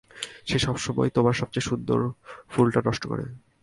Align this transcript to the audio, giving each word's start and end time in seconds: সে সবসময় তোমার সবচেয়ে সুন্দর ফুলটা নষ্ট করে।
সে 0.45 0.57
সবসময় 0.59 1.09
তোমার 1.09 1.35
সবচেয়ে 1.41 1.67
সুন্দর 1.69 1.99
ফুলটা 2.49 2.79
নষ্ট 2.87 3.03
করে। 3.07 3.25